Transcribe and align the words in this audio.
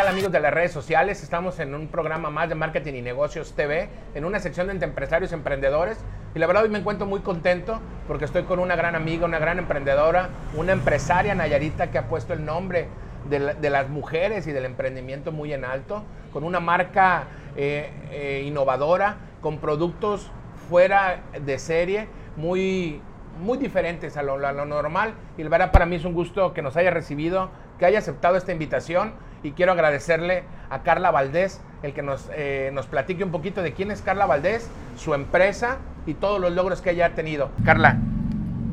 tal 0.00 0.08
amigos 0.08 0.32
de 0.32 0.40
las 0.40 0.54
redes 0.54 0.72
sociales? 0.72 1.22
Estamos 1.22 1.58
en 1.60 1.74
un 1.74 1.86
programa 1.86 2.30
más 2.30 2.48
de 2.48 2.54
Marketing 2.54 2.94
y 2.94 3.02
Negocios 3.02 3.52
TV, 3.52 3.90
en 4.14 4.24
una 4.24 4.40
sección 4.40 4.66
de 4.66 4.82
empresarios 4.82 5.30
emprendedores. 5.32 5.98
Y 6.34 6.38
la 6.38 6.46
verdad 6.46 6.62
hoy 6.62 6.70
me 6.70 6.78
encuentro 6.78 7.06
muy 7.06 7.20
contento 7.20 7.78
porque 8.08 8.24
estoy 8.24 8.44
con 8.44 8.60
una 8.60 8.76
gran 8.76 8.94
amiga, 8.94 9.26
una 9.26 9.38
gran 9.38 9.58
emprendedora, 9.58 10.30
una 10.56 10.72
empresaria 10.72 11.34
Nayarita 11.34 11.90
que 11.90 11.98
ha 11.98 12.08
puesto 12.08 12.32
el 12.32 12.46
nombre 12.46 12.88
de, 13.28 13.68
las 13.68 13.90
mujeres 13.90 14.46
y 14.46 14.52
del 14.52 14.64
emprendimiento 14.64 15.32
muy 15.32 15.52
en 15.52 15.66
alto, 15.66 16.02
con 16.32 16.44
una 16.44 16.60
marca 16.60 17.24
eh, 17.54 17.90
eh, 18.10 18.44
innovadora, 18.46 19.16
con 19.42 19.58
productos 19.58 20.30
fuera 20.70 21.24
de 21.44 21.58
serie, 21.58 22.08
muy, 22.36 23.02
muy 23.38 23.58
diferentes 23.58 24.16
a 24.16 24.22
lo, 24.22 24.38
normal. 24.64 25.12
Y 25.36 25.42
la 25.42 25.50
verdad 25.50 25.72
para 25.72 25.84
mí 25.84 25.96
es 25.96 26.06
un 26.06 26.14
gusto 26.14 26.54
que 26.54 26.62
nos 26.62 26.78
haya 26.78 26.90
recibido, 26.90 27.50
que 27.78 27.84
haya 27.84 27.98
aceptado 27.98 28.38
esta 28.38 28.52
invitación 28.52 29.12
y 29.42 29.52
quiero 29.52 29.72
agradecerle 29.72 30.44
a 30.70 30.82
Carla 30.82 31.10
Valdés 31.10 31.60
el 31.82 31.92
que 31.92 32.02
nos, 32.02 32.28
eh, 32.34 32.70
nos 32.72 32.86
platique 32.86 33.24
un 33.24 33.30
poquito 33.30 33.62
de 33.62 33.72
quién 33.72 33.90
es 33.90 34.02
Carla 34.02 34.26
Valdés, 34.26 34.70
su 34.96 35.14
empresa 35.14 35.78
y 36.06 36.14
todos 36.14 36.40
los 36.40 36.52
logros 36.52 36.80
que 36.80 36.90
ella 36.90 37.06
ha 37.06 37.10
tenido. 37.10 37.50
Carla, 37.64 37.98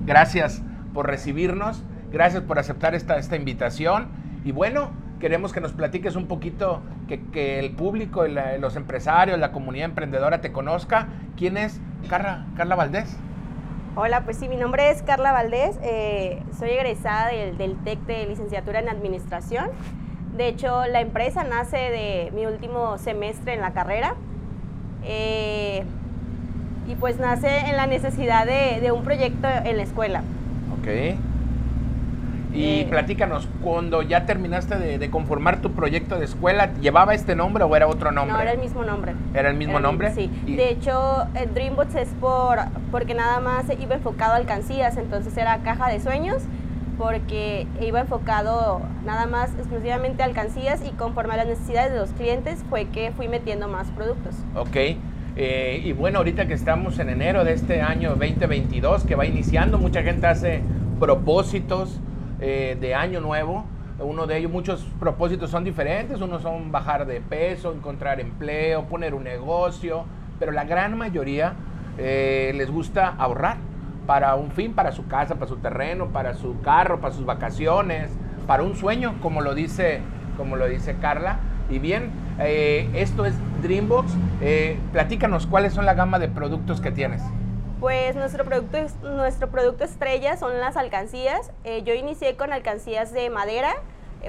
gracias 0.06 0.62
por 0.94 1.08
recibirnos, 1.08 1.84
gracias 2.12 2.44
por 2.44 2.60
aceptar 2.60 2.96
esta, 2.96 3.18
esta 3.18 3.36
invitación 3.36 4.10
y 4.44 4.52
bueno, 4.52 4.92
queremos 5.20 5.54
que 5.54 5.62
nos 5.62 5.74
platiques 5.74 6.16
un 6.16 6.28
poquito, 6.28 6.82
que, 7.08 7.60
el 7.60 7.72
público, 7.72 8.26
los 8.28 8.76
empresarios, 8.76 9.40
la 9.40 9.52
comunidad 9.52 9.86
emprendedora 9.86 10.42
te 10.42 10.52
conozca. 10.52 11.08
¿Quién 11.36 11.58
es 11.58 11.80
Carla, 12.10 12.46
Carla 12.56 12.76
Valdés? 12.76 13.18
Hola, 13.96 14.24
pues 14.26 14.38
sí, 14.38 14.48
mi 14.48 14.58
nombre 14.58 14.92
es 14.92 15.02
Carla 15.02 15.32
Valdés, 15.32 15.80
eh, 15.82 16.44
soy 16.58 16.70
egresada 16.70 17.30
del 17.30 17.76
TEC 17.84 18.00
de 18.02 18.28
licenciatura 18.28 18.80
en 18.80 18.90
Administración. 18.90 19.72
De 20.38 20.48
hecho, 20.48 20.86
la 20.86 21.02
empresa 21.02 21.44
nace 21.44 21.78
de 21.78 22.32
mi 22.36 22.46
último 22.46 23.00
semestre 23.00 23.56
en 23.56 23.62
la 23.62 23.74
carrera. 23.74 24.14
Eh, 25.04 25.84
y 26.88 26.96
pues 26.96 27.20
nace 27.20 27.48
en 27.70 27.76
la 27.76 27.88
necesidad 27.88 28.46
de, 28.46 28.92
un 28.92 29.04
proyecto 29.04 29.48
en 29.48 29.78
la 29.78 29.84
escuela. 29.84 30.22
Ok. 30.80 30.88
Y 32.54 32.82
eh, 32.82 32.88
platícanos, 32.90 33.48
cuando 33.64 34.04
ya 34.04 34.26
terminaste 34.26 34.78
de, 34.78 35.10
conformar 35.10 35.62
tu 35.62 35.72
proyecto 35.72 36.18
de 36.18 36.26
escuela, 36.26 36.72
¿llevaba 36.82 37.16
este 37.16 37.36
nombre 37.36 37.64
o 37.64 37.76
era 37.76 37.88
otro 37.88 38.12
nombre? 38.12 38.34
No, 38.34 38.42
era 38.42 38.52
el 38.54 38.60
mismo 38.60 38.84
nombre. 38.84 39.14
¿Era 39.34 39.50
el 39.50 39.58
mismo 39.58 39.80
nombre? 39.80 40.14
sí. 40.14 40.32
De 40.46 40.70
hecho, 40.70 41.28
el 41.34 41.54
Dreambots 41.54 41.96
es 41.96 42.10
por, 42.22 42.60
porque 42.92 43.16
nada 43.16 43.40
más 43.40 43.66
iba 43.80 43.96
enfocado 43.96 44.34
a 44.34 44.36
alcancías, 44.38 44.98
entonces 44.98 45.36
era 45.36 45.58
caja 45.58 45.90
de 45.90 46.00
sueños 46.00 46.44
porque 46.98 47.68
iba 47.82 48.00
enfocado 48.00 48.82
nada 49.06 49.26
más 49.28 49.54
exclusivamente 49.56 50.24
a 50.24 50.26
alcancías 50.26 50.82
y 50.86 50.92
conforme 50.92 51.36
a 51.36 51.38
las 51.38 51.48
necesidades 51.48 51.92
de 51.92 52.00
los 52.00 52.10
clientes 52.12 52.64
fue 52.70 52.86
que 52.86 53.12
fui 53.12 53.28
metiendo 53.28 53.68
más 53.68 53.88
productos. 53.92 54.36
Ok. 54.56 54.76
Eh, 55.40 55.82
y 55.84 55.94
bueno, 55.94 56.18
ahorita 56.18 56.48
que 56.48 56.56
estamos 56.56 56.98
en 56.98 57.10
enero 57.10 57.44
de 57.44 57.54
este 57.54 57.82
año 57.82 58.16
2022, 58.16 59.04
que 59.04 59.16
va 59.16 59.28
iniciando, 59.28 59.78
mucha 59.78 60.02
gente 60.02 60.26
hace 60.26 60.62
propósitos 61.00 62.00
eh, 62.42 62.76
de 62.80 62.96
año 62.96 63.22
nuevo. 63.22 63.66
Uno 64.00 64.26
de 64.26 64.38
ellos, 64.38 64.52
muchos 64.52 64.88
propósitos 65.00 65.52
son 65.52 65.64
diferentes. 65.64 66.22
Unos 66.22 66.42
son 66.42 66.72
bajar 66.72 67.06
de 67.06 67.22
peso, 67.22 67.72
encontrar 67.72 68.20
empleo, 68.20 68.86
poner 68.86 69.14
un 69.14 69.24
negocio, 69.24 70.06
pero 70.40 70.52
la 70.52 70.66
gran 70.66 70.98
mayoría 70.98 71.54
eh, 72.00 72.52
les 72.56 72.72
gusta 72.72 73.10
ahorrar 73.10 73.58
para 74.08 74.36
un 74.36 74.52
fin, 74.52 74.74
para 74.74 74.92
su 74.94 75.08
casa, 75.08 75.36
para 75.36 75.48
su 75.48 75.58
terreno, 75.58 76.08
para 76.08 76.34
su 76.34 76.60
carro, 76.62 77.00
para 77.00 77.14
sus 77.14 77.26
vacaciones, 77.26 78.10
para 78.48 78.64
un 78.64 78.76
sueño, 78.76 79.16
como 79.22 79.42
lo 79.42 79.54
dice, 79.54 80.02
como 80.38 80.56
lo 80.56 80.66
dice 80.68 80.96
Carla. 81.00 81.40
Y 81.70 81.80
bien, 81.80 82.12
eh, 82.40 82.90
esto 82.96 83.26
es 83.26 83.36
Dreambox. 83.62 84.14
Eh, 84.42 84.80
platícanos 84.94 85.46
cuáles 85.46 85.74
son 85.74 85.86
la 85.86 85.94
gama 85.94 86.18
de 86.18 86.30
productos 86.30 86.80
que 86.80 86.92
tienes. 86.92 87.22
Pues 87.82 88.16
nuestro 88.16 88.46
producto, 88.46 88.78
nuestro 89.04 89.50
producto 89.50 89.84
estrella 89.84 90.38
son 90.38 90.58
las 90.60 90.78
alcancías. 90.78 91.52
Eh, 91.66 91.84
yo 91.84 91.94
inicié 91.94 92.38
con 92.38 92.54
alcancías 92.54 93.12
de 93.12 93.30
madera, 93.30 93.76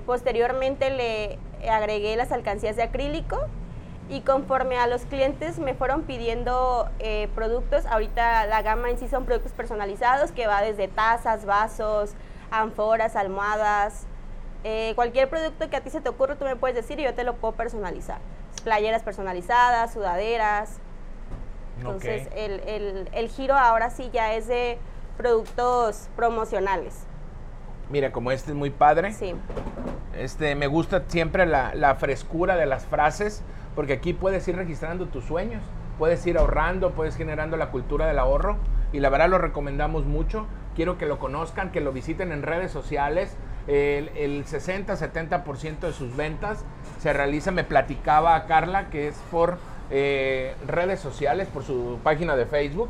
posteriormente 0.04 0.90
le 0.90 1.38
agregué 1.70 2.16
las 2.16 2.30
alcancías 2.30 2.76
de 2.76 2.82
acrílico 2.82 3.38
y 4.08 4.22
conforme 4.22 4.78
a 4.78 4.86
los 4.86 5.02
clientes 5.02 5.58
me 5.58 5.74
fueron 5.74 6.02
pidiendo 6.02 6.88
eh, 6.98 7.28
productos, 7.34 7.84
ahorita 7.86 8.46
la 8.46 8.62
gama 8.62 8.88
en 8.90 8.98
sí 8.98 9.08
son 9.08 9.24
productos 9.26 9.52
personalizados 9.52 10.32
que 10.32 10.46
va 10.46 10.62
desde 10.62 10.88
tazas, 10.88 11.44
vasos, 11.44 12.14
ánforas, 12.50 13.16
almohadas, 13.16 14.06
eh, 14.64 14.92
cualquier 14.94 15.28
producto 15.28 15.68
que 15.68 15.76
a 15.76 15.80
ti 15.82 15.90
se 15.90 16.00
te 16.00 16.08
ocurra 16.08 16.36
tú 16.36 16.44
me 16.44 16.56
puedes 16.56 16.74
decir 16.74 16.98
y 16.98 17.04
yo 17.04 17.14
te 17.14 17.22
lo 17.22 17.34
puedo 17.36 17.54
personalizar. 17.54 18.18
Playeras 18.64 19.02
personalizadas, 19.02 19.92
sudaderas. 19.92 20.78
Entonces 21.78 22.28
el, 22.34 23.08
el, 23.12 23.28
giro 23.28 23.54
ahora 23.54 23.90
sí 23.90 24.10
ya 24.12 24.34
es 24.34 24.48
de 24.48 24.78
productos 25.16 26.08
promocionales. 26.16 27.04
Mira, 27.88 28.10
como 28.10 28.32
este 28.32 28.50
es 28.50 28.56
muy 28.56 28.70
padre. 28.70 29.12
Sí. 29.12 29.34
Este, 30.16 30.56
me 30.56 30.66
gusta 30.66 31.04
siempre 31.06 31.46
la, 31.46 31.74
la 31.74 31.94
frescura 31.94 32.56
de 32.56 32.66
las 32.66 32.84
frases 32.86 33.44
porque 33.78 33.92
aquí 33.92 34.12
puedes 34.12 34.48
ir 34.48 34.56
registrando 34.56 35.06
tus 35.06 35.24
sueños, 35.24 35.62
puedes 35.98 36.26
ir 36.26 36.36
ahorrando, 36.36 36.90
puedes 36.94 37.14
generando 37.14 37.56
la 37.56 37.70
cultura 37.70 38.08
del 38.08 38.18
ahorro 38.18 38.56
y 38.92 38.98
la 38.98 39.08
verdad 39.08 39.28
lo 39.28 39.38
recomendamos 39.38 40.04
mucho. 40.04 40.48
Quiero 40.74 40.98
que 40.98 41.06
lo 41.06 41.20
conozcan, 41.20 41.70
que 41.70 41.80
lo 41.80 41.92
visiten 41.92 42.32
en 42.32 42.42
redes 42.42 42.72
sociales. 42.72 43.36
El, 43.68 44.44
60-70% 44.44 45.78
de 45.78 45.92
sus 45.92 46.16
ventas 46.16 46.64
se 46.98 47.12
realiza, 47.12 47.52
me 47.52 47.62
platicaba 47.62 48.34
a 48.34 48.46
Carla, 48.46 48.90
que 48.90 49.06
es 49.06 49.22
por 49.30 49.58
eh, 49.92 50.56
redes 50.66 50.98
sociales, 50.98 51.46
por 51.46 51.62
su 51.62 52.00
página 52.02 52.34
de 52.34 52.46
Facebook. 52.46 52.88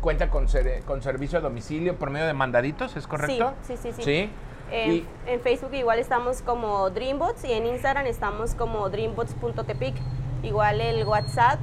Cuenta 0.00 0.30
con, 0.30 0.46
con 0.86 1.02
servicio 1.02 1.40
a 1.40 1.42
domicilio 1.42 1.96
por 1.96 2.08
medio 2.08 2.26
de 2.26 2.32
mandaditos, 2.32 2.96
¿es 2.96 3.06
correcto? 3.06 3.52
Sí, 3.64 3.76
sí, 3.76 3.92
sí. 3.92 4.02
¿Sí? 4.02 4.30
En, 4.72 5.40
Facebook 5.40 5.74
igual 5.74 5.98
estamos 5.98 6.42
como 6.42 6.90
Dreambots 6.90 7.44
y 7.44 7.52
en 7.52 7.66
Instagram 7.66 8.06
estamos 8.06 8.54
como 8.54 8.88
dreambots.tepic. 8.88 9.94
Igual 10.42 10.80
el 10.80 11.04
WhatsApp 11.04 11.60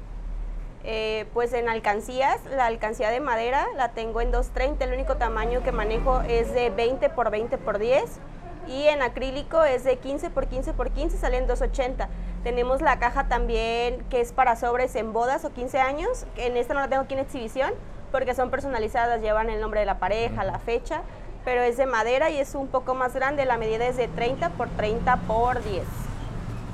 Eh, 0.85 1.27
pues 1.33 1.53
en 1.53 1.69
alcancías, 1.69 2.41
la 2.47 2.67
alcancía 2.67 3.11
de 3.11 3.21
madera 3.21 3.67
la 3.77 3.91
tengo 3.93 4.21
en 4.21 4.33
230, 4.33 4.85
el 4.85 4.93
único 4.93 5.17
tamaño 5.17 5.63
que 5.63 5.71
manejo 5.71 6.23
es 6.23 6.53
de 6.53 6.71
20 6.71 7.09
por 7.11 7.31
20 7.31 7.57
por 7.59 7.79
10 7.79 8.19
y 8.67 8.89
en 8.89 9.01
acrílico 9.01 9.63
es 9.63 9.85
de 9.85 9.99
15 9.99 10.31
por 10.31 10.49
15 10.49 10.73
por 10.75 10.91
15, 10.91 11.19
salen 11.19 11.47
280. 11.47 12.09
Tenemos 12.43 12.81
la 12.81 12.99
caja 12.99 13.29
también 13.29 14.05
que 14.11 14.21
es 14.21 14.33
para 14.33 14.57
sobres 14.57 14.97
en 14.97 15.13
bodas 15.13 15.45
o 15.45 15.53
15 15.53 15.81
años, 15.81 16.27
en 16.37 16.57
esta 16.57 16.75
no 16.75 16.81
la 16.81 16.89
tengo 16.89 17.03
aquí 17.03 17.15
en 17.15 17.21
exhibición, 17.21 17.73
porque 18.13 18.35
son 18.35 18.51
personalizadas, 18.51 19.23
llevan 19.23 19.51
el 19.51 19.61
nombre 19.61 19.81
de 19.81 19.87
la 19.87 19.99
pareja, 19.99 20.45
la 20.45 20.59
fecha, 20.59 21.01
pero 21.45 21.63
es 21.63 21.79
de 21.79 21.87
madera 21.87 22.31
y 22.31 22.39
es 22.39 22.55
un 22.55 22.69
poco 22.69 22.95
más 22.95 23.15
grande, 23.15 23.47
la 23.47 23.57
medida 23.57 23.87
es 23.89 23.97
de 23.97 24.07
30 24.07 24.51
por 24.51 24.69
30 24.69 25.17
por 25.27 25.65
10. 25.65 25.83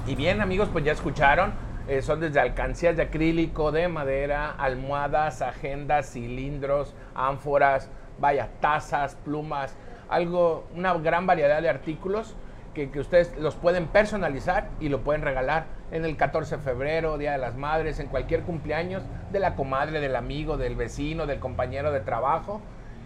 Y 0.08 0.14
bien 0.17 0.43
amigos, 0.43 0.69
pues 0.70 0.85
ya 0.85 0.93
escucharon, 0.93 1.55
eh, 1.87 2.02
son 2.02 2.20
desde 2.20 2.40
alcancías 2.40 2.96
de 2.96 3.05
acrílico, 3.05 3.73
de 3.73 3.88
madera, 3.88 4.50
almohadas, 4.58 5.40
agendas, 5.40 6.11
cilindros, 6.12 6.94
ánforas, 7.14 7.88
vaya, 8.19 8.49
tazas, 8.61 9.14
plumas, 9.14 9.75
algo, 10.11 10.67
una 10.75 10.93
gran 10.94 11.26
variedad 11.26 11.62
de 11.62 11.69
artículos 11.69 12.35
que, 12.75 12.90
que 12.90 13.00
ustedes 13.00 13.35
los 13.38 13.55
pueden 13.55 13.87
personalizar 13.87 14.69
y 14.81 14.88
lo 14.88 15.00
pueden 15.00 15.23
regalar 15.23 15.77
en 15.90 16.05
el 16.05 16.17
14 16.17 16.56
de 16.56 16.62
febrero, 16.62 17.19
Día 17.19 17.32
de 17.32 17.38
las 17.38 17.56
Madres, 17.56 18.00
en 18.00 18.08
cualquier 18.08 18.43
cumpleaños 18.43 19.02
de 19.32 19.38
la 19.38 19.55
comadre, 19.56 20.00
del 20.00 20.17
amigo, 20.17 20.56
del 20.56 20.76
vecino, 20.76 21.26
del 21.26 21.40
compañero 21.40 21.93
de 21.93 22.00
trabajo. 22.00 22.61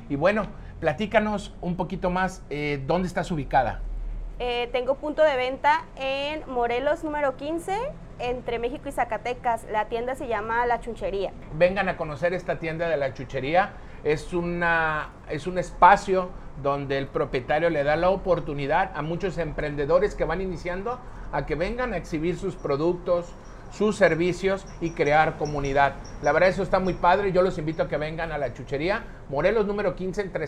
Y 0.08 0.16
bueno, 0.16 0.46
platícanos 0.80 1.54
un 1.60 1.76
poquito 1.76 2.10
más, 2.10 2.42
eh, 2.50 2.82
¿dónde 2.86 3.08
estás 3.08 3.30
ubicada? 3.30 3.80
Eh, 4.38 4.68
tengo 4.72 4.96
punto 4.96 5.22
de 5.22 5.36
venta 5.36 5.84
en 5.96 6.42
Morelos 6.50 7.04
número 7.04 7.36
15, 7.36 7.76
entre 8.18 8.58
México 8.58 8.88
y 8.88 8.92
Zacatecas. 8.92 9.66
La 9.70 9.86
tienda 9.86 10.16
se 10.16 10.26
llama 10.26 10.66
La 10.66 10.80
Chuchería. 10.80 11.32
Vengan 11.54 11.88
a 11.88 11.96
conocer 11.96 12.34
esta 12.34 12.58
tienda 12.58 12.88
de 12.88 12.96
La 12.96 13.14
Chuchería. 13.14 13.74
Es, 14.02 14.32
una, 14.32 15.10
es 15.28 15.46
un 15.46 15.58
espacio 15.58 16.30
donde 16.60 16.98
el 16.98 17.06
propietario 17.06 17.70
le 17.70 17.84
da 17.84 17.94
la 17.94 18.10
oportunidad 18.10 18.90
a 18.94 19.02
muchos 19.02 19.38
emprendedores 19.38 20.14
que 20.16 20.24
van 20.24 20.40
iniciando 20.40 20.98
a 21.32 21.46
que 21.46 21.54
vengan 21.54 21.92
a 21.94 21.96
exhibir 21.96 22.36
sus 22.36 22.54
productos, 22.54 23.34
sus 23.72 23.96
servicios 23.96 24.66
y 24.80 24.90
crear 24.90 25.38
comunidad. 25.38 25.94
La 26.22 26.32
verdad 26.32 26.50
eso 26.50 26.62
está 26.62 26.78
muy 26.78 26.94
padre, 26.94 27.32
yo 27.32 27.42
los 27.42 27.58
invito 27.58 27.82
a 27.82 27.88
que 27.88 27.96
vengan 27.96 28.30
a 28.30 28.38
la 28.38 28.52
chuchería 28.52 29.04
Morelos 29.28 29.66
número 29.66 29.96
15 29.96 30.20
entre, 30.20 30.46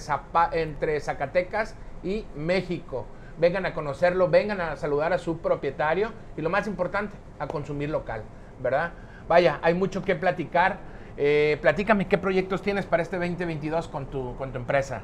entre 0.53 1.01
Zacatecas 1.01 1.75
y 2.03 2.27
México. 2.37 3.07
Vengan 3.39 3.67
a 3.67 3.75
conocerlo, 3.75 4.29
vengan 4.29 4.61
a 4.61 4.77
saludar 4.77 5.13
a 5.13 5.19
su 5.19 5.39
propietario 5.39 6.13
y 6.37 6.43
lo 6.43 6.51
más 6.51 6.67
importante, 6.67 7.17
a 7.39 7.49
consumir 7.49 7.91
local, 7.91 8.23
¿verdad? 8.61 8.93
Vaya, 9.27 9.59
hay 9.63 9.75
mucho 9.75 10.03
que 10.03 10.15
platicar. 10.15 10.79
Eh, 11.17 11.59
platícame 11.61 12.07
qué 12.07 12.19
proyectos 12.19 12.63
tienes 12.63 12.87
para 12.87 13.03
este 13.03 13.17
2022 13.19 13.89
con 13.89 14.07
tu, 14.07 14.37
con 14.37 14.53
tu 14.53 14.59
empresa. 14.59 15.03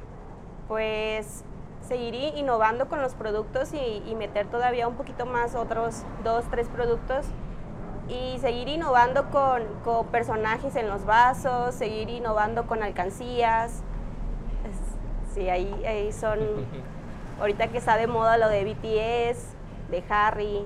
Pues 0.68 1.42
seguir 1.90 2.14
innovando 2.36 2.88
con 2.88 3.02
los 3.02 3.14
productos 3.14 3.72
y, 3.74 4.14
meter 4.14 4.46
todavía 4.46 4.86
un 4.86 4.94
poquito 4.94 5.26
más 5.26 5.56
otros 5.56 6.04
dos, 6.22 6.44
tres 6.48 6.68
productos 6.68 7.26
y 8.08 8.38
seguir 8.38 8.68
innovando 8.68 9.28
con, 9.30 9.64
personajes 10.12 10.76
en 10.76 10.88
los 10.88 11.04
vasos, 11.04 11.74
seguir 11.74 12.08
innovando 12.08 12.68
con 12.68 12.84
alcancías. 12.84 13.82
sí, 15.34 15.48
ahí, 15.48 15.84
ahí 15.84 16.12
son, 16.12 16.38
ahorita 17.40 17.66
que 17.66 17.78
está 17.78 17.96
de 17.96 18.06
moda 18.06 18.38
lo 18.38 18.48
de 18.48 18.64
BTS, 18.66 19.90
de 19.90 20.04
Harry, 20.10 20.64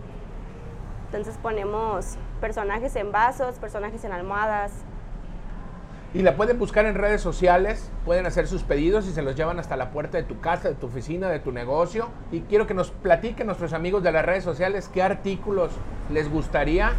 entonces 1.06 1.38
ponemos 1.38 2.19
personajes 2.38 2.94
en 2.97 3.12
vasos, 3.12 3.59
personajes 3.59 4.05
en 4.05 4.12
almohadas, 4.12 4.73
y 6.15 6.23
la 6.23 6.37
pueden 6.37 6.61
buscar 6.61 6.87
en 6.87 6.95
redes 6.95 7.21
sociales, 7.21 7.91
pueden 8.05 8.25
hacer 8.25 8.47
sus 8.47 8.63
pedidos 8.63 9.09
y 9.09 9.13
se 9.13 9.21
los 9.21 9.35
llevan 9.35 9.59
hasta 9.59 9.77
la 9.77 9.91
puerta 9.91 10.17
de 10.17 10.23
tu 10.23 10.41
casa, 10.41 10.69
de 10.69 10.77
tu 10.77 10.87
oficina, 10.87 11.29
de 11.29 11.41
tu 11.41 11.51
negocio. 11.51 12.09
Y 12.31 12.43
quiero 12.43 12.69
que 12.69 12.75
nos 12.75 12.93
platiquen 12.93 13.49
nuestros 13.49 13.73
amigos 13.73 14.05
de 14.05 14.13
las 14.13 14.25
redes 14.25 14.45
sociales 14.45 14.89
qué 14.95 15.03
artículos 15.03 15.73
les 16.13 16.31
gustaría 16.31 16.93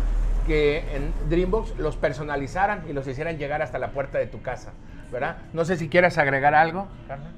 que 0.46 0.80
en 0.94 1.14
Dreambox 1.30 1.78
los 1.78 1.96
personalizaran 1.96 2.84
y 2.90 2.94
los 2.94 3.08
hicieran 3.08 3.38
llegar 3.38 3.62
hasta 3.62 3.80
la 3.80 3.92
puerta 3.92 4.18
de 4.18 4.28
tu 4.28 4.42
casa, 4.42 4.74
¿verdad? 5.14 5.38
No 5.54 5.64
sé 5.64 5.78
si 5.78 5.88
quieres 5.88 6.18
agregar 6.18 6.54
algo, 6.54 6.88
Carla. 7.08 7.32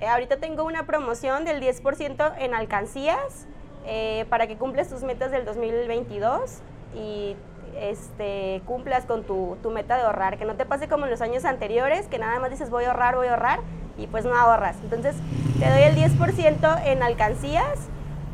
Eh, 0.00 0.06
ahorita 0.06 0.38
tengo 0.38 0.64
una 0.64 0.86
promoción 0.86 1.44
del 1.44 1.60
10% 1.60 2.34
en 2.38 2.54
alcancías 2.54 3.46
eh, 3.84 4.24
para 4.30 4.46
que 4.46 4.56
cumples 4.56 4.88
tus 4.88 5.02
metas 5.02 5.30
del 5.30 5.44
2022 5.44 6.60
y 6.96 7.36
este, 7.76 8.62
cumplas 8.66 9.04
con 9.04 9.24
tu, 9.24 9.56
meta 9.72 9.96
de 9.96 10.02
ahorrar, 10.02 10.38
que 10.38 10.44
no 10.44 10.54
te 10.54 10.64
pase 10.64 10.88
como 10.88 11.04
en 11.04 11.10
los 11.10 11.20
años 11.20 11.44
anteriores, 11.44 12.06
que 12.06 12.18
nada 12.18 12.38
más 12.38 12.50
dices 12.50 12.70
voy 12.70 12.84
a 12.84 12.88
ahorrar, 12.88 13.16
voy 13.16 13.28
a 13.28 13.30
ahorrar 13.30 13.60
y 13.98 14.06
pues 14.06 14.24
no 14.24 14.34
ahorras. 14.34 14.76
Entonces 14.82 15.16
te 15.58 15.68
doy 15.70 15.82
el 15.82 15.96
10% 15.96 16.82
en 16.84 17.02
alcancías 17.02 17.88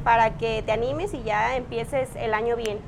para 0.04 0.38
que 0.38 0.62
te 0.62 0.72
animes 0.72 1.14
y 1.14 1.22
ya 1.22 1.56
empieces 1.56 2.10
el 2.16 2.34
año 2.34 2.56
bien. 2.56 2.78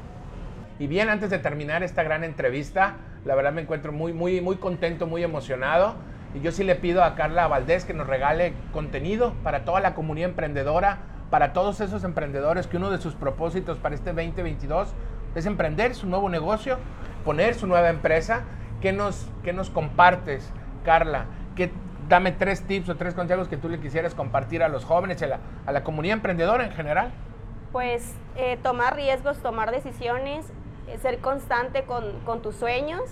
Y 0.79 0.87
bien, 0.87 1.11
antes 1.11 1.29
de 1.29 1.39
terminar 1.39 1.83
esta 1.83 2.03
gran 2.03 2.25
entrevista, 2.25 2.97
la 3.25 3.35
verdad 3.35 3.53
me 3.53 3.61
encuentro 3.61 3.93
muy, 3.93 4.15
muy, 4.15 4.41
muy 4.41 4.57
contento, 4.57 5.07
muy 5.07 5.23
emocionado. 5.23 5.95
Y 6.35 6.41
yo 6.41 6.53
sí 6.53 6.65
le 6.65 6.77
pido 6.77 7.05
a 7.05 7.17
Carla 7.17 7.49
Valdés 7.49 7.85
que 7.85 7.93
nos 7.93 8.07
regale 8.07 8.55
contenido 8.73 9.35
para 9.43 9.65
toda 9.65 9.81
la 9.81 9.95
comunidad 9.95 10.31
emprendedora, 10.31 10.99
para 11.29 11.53
todos 11.53 11.81
esos 11.81 12.05
emprendedores 12.05 12.67
que 12.67 12.77
uno 12.77 12.91
de 12.91 12.99
sus 12.99 13.15
propósitos 13.15 13.79
para 13.79 13.95
este 13.95 14.13
2022 14.13 14.95
es 15.35 15.47
emprender 15.47 15.95
su 15.95 16.07
nuevo 16.07 16.29
negocio, 16.29 16.79
poner 17.25 17.55
su 17.55 17.67
nueva 17.67 17.91
empresa. 17.91 18.43
¿Qué 18.81 18.93
nos, 18.93 19.29
qué 19.45 19.53
nos 19.53 19.71
compartes, 19.71 20.51
Carla? 20.85 21.27
¿Qué, 21.55 21.71
dame 22.09 22.33
tres 22.33 22.63
tips 22.67 22.89
o 22.89 22.97
tres 22.97 23.15
consejos 23.15 23.49
que 23.49 23.57
tú 23.57 23.69
le 23.69 23.79
quisieras 23.81 24.15
compartir 24.15 24.63
a 24.63 24.69
los 24.69 24.85
jóvenes, 24.85 25.23
a 25.23 25.73
la, 25.73 25.85
comunidad 25.85 26.15
emprendedora 26.15 26.65
en 26.65 26.73
general. 26.73 27.13
Pues 27.73 28.15
eh, 28.37 28.59
tomar 28.63 28.97
riesgos, 28.97 29.39
tomar 29.39 29.71
decisiones, 29.71 30.47
eh, 30.89 30.99
ser 30.99 31.19
constante 31.19 31.85
con, 31.85 32.19
con 32.25 32.43
tus 32.43 32.57
sueños 32.57 33.03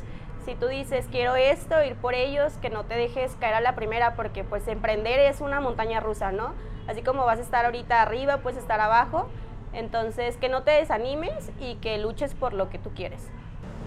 si 0.48 0.54
tú 0.54 0.66
dices 0.66 1.06
quiero 1.10 1.36
esto, 1.36 1.84
ir 1.84 1.94
por 1.96 2.14
ellos, 2.14 2.54
que 2.62 2.70
no 2.70 2.84
te 2.84 2.94
dejes 2.94 3.36
caer 3.38 3.52
a 3.52 3.60
la 3.60 3.74
primera, 3.74 4.14
porque 4.14 4.44
pues 4.44 4.66
emprender 4.66 5.20
es 5.20 5.42
una 5.42 5.60
montaña 5.60 6.00
rusa, 6.00 6.32
¿no? 6.32 6.54
Así 6.88 7.02
como 7.02 7.26
vas 7.26 7.38
a 7.38 7.42
estar 7.42 7.66
ahorita 7.66 8.00
arriba, 8.00 8.38
puedes 8.38 8.58
estar 8.58 8.80
abajo, 8.80 9.28
entonces, 9.72 10.36
que 10.36 10.48
no 10.48 10.62
te 10.62 10.72
desanimes 10.72 11.50
y 11.60 11.76
que 11.76 11.98
luches 11.98 12.34
por 12.34 12.52
lo 12.52 12.70
que 12.70 12.78
tú 12.78 12.90
quieres. 12.94 13.28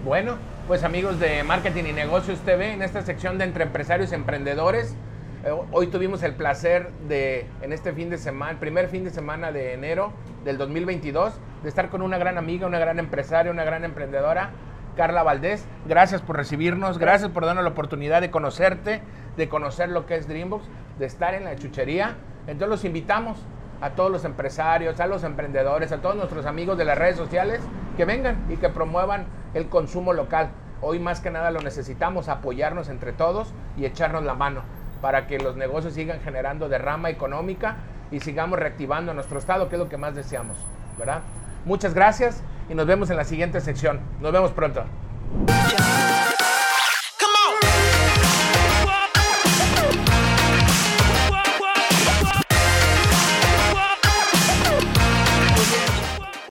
Bueno, 0.04 0.36
pues 0.66 0.82
amigos 0.82 1.20
de 1.20 1.44
Marketing 1.44 1.84
y 1.84 1.92
Negocios 1.92 2.40
TV, 2.40 2.72
en 2.72 2.82
esta 2.82 3.02
sección 3.02 3.38
de 3.38 3.44
entre 3.44 3.64
empresarios 3.64 4.10
y 4.10 4.16
emprendedores, 4.16 4.96
eh, 5.44 5.50
hoy 5.72 5.88
tuvimos 5.88 6.22
el 6.22 6.34
placer 6.34 6.90
de, 7.08 7.46
en 7.62 7.72
este 7.72 7.92
fin 7.92 8.10
de 8.10 8.18
semana, 8.18 8.58
primer 8.58 8.88
fin 8.88 9.04
de 9.04 9.10
semana 9.10 9.52
de 9.52 9.74
enero 9.74 10.12
del 10.44 10.58
2022, 10.58 11.34
de 11.62 11.68
estar 11.68 11.88
con 11.88 12.02
una 12.02 12.18
gran 12.18 12.38
amiga, 12.38 12.66
una 12.66 12.78
gran 12.78 12.98
empresaria, 12.98 13.50
una 13.50 13.64
gran 13.64 13.84
emprendedora, 13.84 14.50
Carla 14.96 15.22
Valdés. 15.22 15.66
Gracias 15.86 16.20
por 16.20 16.36
recibirnos, 16.36 16.98
gracias 16.98 17.30
por 17.30 17.44
darnos 17.44 17.64
la 17.64 17.70
oportunidad 17.70 18.20
de 18.20 18.30
conocerte, 18.30 19.02
de 19.36 19.48
conocer 19.48 19.88
lo 19.88 20.06
que 20.06 20.16
es 20.16 20.28
Dreambox, 20.28 20.64
de 20.98 21.06
estar 21.06 21.34
en 21.34 21.44
la 21.44 21.56
chuchería. 21.56 22.16
Entonces 22.46 22.68
los 22.68 22.84
invitamos 22.84 23.38
a 23.82 23.90
todos 23.90 24.10
los 24.10 24.24
empresarios, 24.24 25.00
a 25.00 25.06
los 25.06 25.24
emprendedores, 25.24 25.92
a 25.92 25.98
todos 25.98 26.16
nuestros 26.16 26.46
amigos 26.46 26.78
de 26.78 26.84
las 26.84 26.96
redes 26.96 27.16
sociales 27.16 27.60
que 27.96 28.04
vengan 28.04 28.36
y 28.48 28.56
que 28.56 28.68
promuevan 28.68 29.26
el 29.54 29.68
consumo 29.68 30.12
local. 30.12 30.50
Hoy 30.80 31.00
más 31.00 31.20
que 31.20 31.30
nada 31.30 31.50
lo 31.50 31.60
necesitamos, 31.60 32.28
apoyarnos 32.28 32.88
entre 32.88 33.12
todos 33.12 33.52
y 33.76 33.84
echarnos 33.84 34.22
la 34.22 34.34
mano 34.34 34.62
para 35.00 35.26
que 35.26 35.38
los 35.38 35.56
negocios 35.56 35.94
sigan 35.94 36.20
generando 36.20 36.68
derrama 36.68 37.10
económica 37.10 37.76
y 38.12 38.20
sigamos 38.20 38.58
reactivando 38.58 39.12
nuestro 39.14 39.38
estado, 39.38 39.68
que 39.68 39.74
es 39.74 39.80
lo 39.80 39.88
que 39.88 39.96
más 39.96 40.14
deseamos, 40.14 40.56
¿verdad? 40.96 41.22
Muchas 41.64 41.92
gracias 41.92 42.42
y 42.68 42.74
nos 42.74 42.86
vemos 42.86 43.10
en 43.10 43.16
la 43.16 43.24
siguiente 43.24 43.60
sección. 43.60 44.00
Nos 44.20 44.32
vemos 44.32 44.52
pronto. 44.52 44.84